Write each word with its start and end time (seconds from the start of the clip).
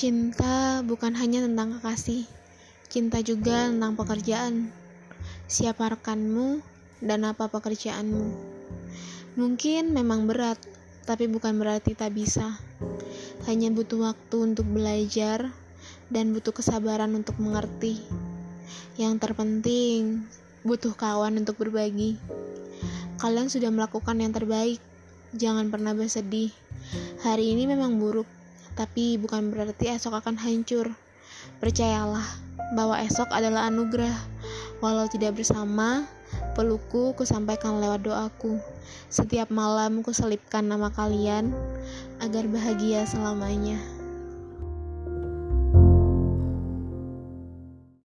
Cinta 0.00 0.80
bukan 0.80 1.12
hanya 1.12 1.44
tentang 1.44 1.76
kekasih, 1.76 2.24
cinta 2.88 3.20
juga 3.20 3.68
tentang 3.68 4.00
pekerjaan. 4.00 4.72
Siapa 5.44 5.92
rekanmu 5.92 6.64
dan 7.04 7.28
apa 7.28 7.52
pekerjaanmu? 7.52 8.32
Mungkin 9.36 9.92
memang 9.92 10.24
berat, 10.24 10.56
tapi 11.04 11.28
bukan 11.28 11.60
berarti 11.60 11.92
tak 11.92 12.16
bisa. 12.16 12.56
Hanya 13.44 13.68
butuh 13.76 14.08
waktu 14.08 14.36
untuk 14.40 14.72
belajar 14.72 15.52
dan 16.08 16.32
butuh 16.32 16.56
kesabaran 16.56 17.12
untuk 17.12 17.36
mengerti. 17.36 18.00
Yang 18.96 19.20
terpenting, 19.20 20.24
butuh 20.64 20.96
kawan 20.96 21.44
untuk 21.44 21.60
berbagi. 21.60 22.16
Kalian 23.20 23.52
sudah 23.52 23.68
melakukan 23.68 24.16
yang 24.16 24.32
terbaik. 24.32 24.80
Jangan 25.36 25.68
pernah 25.68 25.92
bersedih. 25.92 26.56
Hari 27.20 27.52
ini 27.52 27.68
memang 27.68 28.00
buruk, 28.00 28.39
tapi 28.80 29.20
bukan 29.20 29.52
berarti 29.52 29.92
esok 29.92 30.24
akan 30.24 30.40
hancur. 30.40 30.88
Percayalah 31.60 32.24
bahwa 32.72 32.96
esok 33.04 33.28
adalah 33.28 33.68
anugerah. 33.68 34.16
Walau 34.80 35.04
tidak 35.12 35.36
bersama, 35.36 36.08
pelukku 36.56 37.12
kusampaikan 37.12 37.76
lewat 37.76 38.08
doaku. 38.08 38.56
Setiap 39.12 39.52
malam 39.52 40.00
kuselipkan 40.00 40.64
nama 40.64 40.88
kalian 40.88 41.52
agar 42.24 42.48
bahagia 42.48 43.04
selamanya. 43.04 43.99